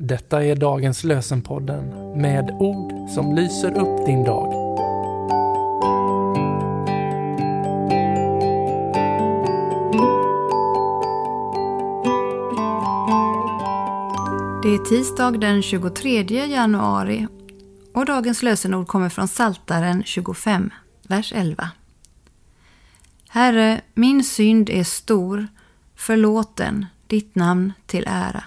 Detta 0.00 0.44
är 0.44 0.56
dagens 0.56 1.04
lösenpodden 1.04 2.12
med 2.20 2.50
ord 2.50 3.10
som 3.10 3.34
lyser 3.34 3.78
upp 3.78 4.06
din 4.06 4.24
dag. 4.24 4.52
Det 14.62 14.68
är 14.68 14.88
tisdag 14.88 15.30
den 15.30 15.62
23 15.62 16.22
januari 16.46 17.26
och 17.94 18.06
dagens 18.06 18.42
lösenord 18.42 18.86
kommer 18.86 19.08
från 19.08 19.28
Saltaren 19.28 20.02
25, 20.04 20.70
vers 21.08 21.32
11. 21.36 21.70
Herre, 23.28 23.80
min 23.94 24.24
synd 24.24 24.70
är 24.70 24.84
stor, 24.84 25.48
förlåt 25.94 26.56
den, 26.56 26.86
ditt 27.06 27.34
namn 27.34 27.72
till 27.86 28.04
ära. 28.08 28.44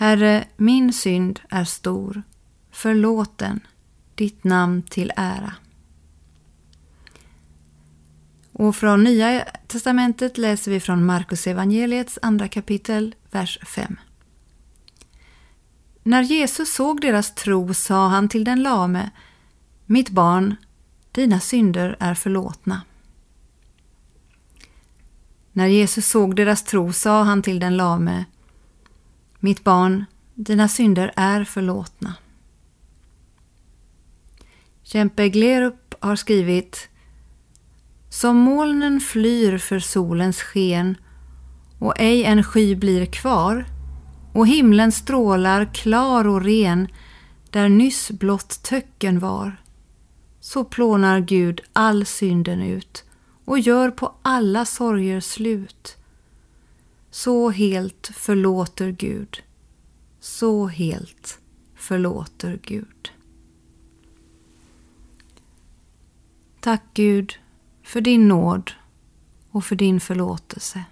Herre, 0.00 0.44
min 0.56 0.92
synd 0.92 1.40
är 1.50 1.64
stor, 1.64 2.22
förlåt 2.70 3.38
den, 3.38 3.60
ditt 4.14 4.44
namn 4.44 4.82
till 4.82 5.12
ära. 5.16 5.54
Och 8.52 8.76
från 8.76 9.04
Nya 9.04 9.44
testamentet 9.66 10.38
läser 10.38 10.70
vi 10.70 10.80
från 10.80 11.06
Markus 11.06 11.46
evangeliets 11.46 12.18
andra 12.22 12.48
kapitel, 12.48 13.14
vers 13.30 13.58
5. 13.66 13.96
När 16.02 16.22
Jesus 16.22 16.74
såg 16.74 17.00
deras 17.00 17.34
tro 17.34 17.74
sa 17.74 18.08
han 18.08 18.28
till 18.28 18.44
den 18.44 18.62
lame, 18.62 19.10
Mitt 19.86 20.10
barn, 20.10 20.56
dina 21.12 21.40
synder 21.40 21.96
är 22.00 22.14
förlåtna. 22.14 22.82
När 25.52 25.66
Jesus 25.66 26.06
såg 26.06 26.36
deras 26.36 26.64
tro 26.64 26.92
sa 26.92 27.22
han 27.22 27.42
till 27.42 27.60
den 27.60 27.76
lame, 27.76 28.24
mitt 29.42 29.64
barn, 29.64 30.04
dina 30.34 30.68
synder 30.68 31.12
är 31.16 31.44
förlåtna. 31.44 32.14
Kempe 34.82 35.28
Glerup 35.28 35.94
har 36.00 36.16
skrivit 36.16 36.88
Som 38.08 38.36
molnen 38.36 39.00
flyr 39.00 39.58
för 39.58 39.78
solens 39.78 40.40
sken 40.40 40.96
och 41.78 41.94
ej 42.00 42.24
en 42.24 42.44
sky 42.44 42.74
blir 42.74 43.06
kvar 43.06 43.64
och 44.32 44.46
himlen 44.46 44.92
strålar 44.92 45.74
klar 45.74 46.26
och 46.26 46.42
ren 46.42 46.88
där 47.50 47.68
nyss 47.68 48.10
blott 48.10 48.62
töcken 48.62 49.18
var. 49.18 49.62
Så 50.40 50.64
plånar 50.64 51.20
Gud 51.20 51.60
all 51.72 52.06
synden 52.06 52.62
ut 52.62 53.04
och 53.44 53.58
gör 53.58 53.90
på 53.90 54.14
alla 54.22 54.64
sorger 54.64 55.20
slut. 55.20 55.96
Så 57.10 57.50
helt 57.50 58.06
förlåter 58.06 58.90
Gud. 58.90 59.42
Så 60.20 60.66
helt 60.66 61.38
förlåter 61.74 62.60
Gud. 62.62 63.12
Tack 66.60 66.82
Gud 66.94 67.34
för 67.82 68.00
din 68.00 68.28
nåd 68.28 68.72
och 69.50 69.64
för 69.64 69.76
din 69.76 70.00
förlåtelse. 70.00 70.84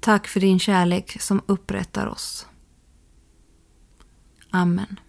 Tack 0.00 0.28
för 0.28 0.40
din 0.40 0.58
kärlek 0.58 1.20
som 1.20 1.42
upprättar 1.46 2.06
oss. 2.06 2.46
Amen. 4.50 5.00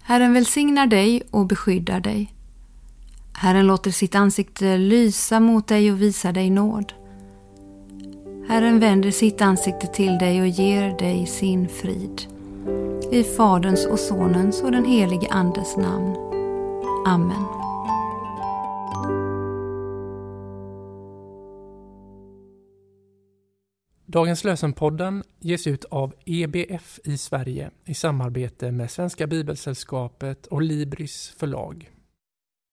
Herren 0.00 0.32
välsignar 0.32 0.86
dig 0.86 1.22
och 1.30 1.46
beskyddar 1.46 2.00
dig. 2.00 2.34
Herren 3.40 3.66
låter 3.66 3.90
sitt 3.90 4.14
ansikte 4.14 4.78
lysa 4.78 5.40
mot 5.40 5.68
dig 5.68 5.92
och 5.92 6.02
visar 6.02 6.32
dig 6.32 6.50
nåd. 6.50 6.92
Herren 8.48 8.80
vänder 8.80 9.10
sitt 9.10 9.40
ansikte 9.40 9.86
till 9.86 10.18
dig 10.18 10.40
och 10.40 10.46
ger 10.46 10.98
dig 10.98 11.26
sin 11.26 11.68
frid. 11.68 12.22
I 13.12 13.24
Faderns 13.24 13.86
och 13.86 13.98
Sonens 13.98 14.62
och 14.62 14.72
den 14.72 14.84
helige 14.84 15.28
Andes 15.30 15.76
namn. 15.76 16.16
Amen. 17.06 17.44
Dagens 24.06 24.44
lösenpodden 24.44 25.22
ges 25.40 25.66
ut 25.66 25.84
av 25.84 26.14
EBF 26.24 27.00
i 27.04 27.18
Sverige 27.18 27.70
i 27.84 27.94
samarbete 27.94 28.72
med 28.72 28.90
Svenska 28.90 29.26
Bibelsällskapet 29.26 30.46
och 30.46 30.62
Libris 30.62 31.34
förlag. 31.38 31.90